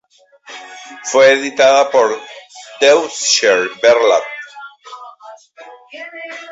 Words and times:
Fue 1.03 1.31
editada 1.33 1.91
por 1.91 2.19
Deutscher 2.79 3.69
Verlag. 3.83 4.23